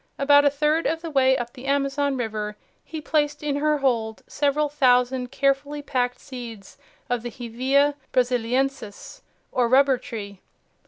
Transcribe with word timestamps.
About 0.17 0.43
a 0.45 0.49
third 0.49 0.87
of 0.87 1.01
the 1.03 1.11
way 1.11 1.37
up 1.37 1.53
the 1.53 1.67
Amazon 1.67 2.17
River 2.17 2.57
he 2.83 2.99
placed 3.01 3.43
in 3.43 3.57
her 3.57 3.77
hold 3.77 4.23
several 4.25 4.67
thousand 4.67 5.29
carefully 5.31 5.83
packed 5.83 6.19
seeds 6.19 6.75
of 7.07 7.21
the 7.21 7.29
Hevea 7.29 7.93
Braziliensis, 8.11 9.21
or 9.51 9.67
rubber 9.67 9.99
tree. 9.99 10.41